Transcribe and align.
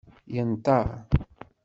Yenṭer. 0.35 0.87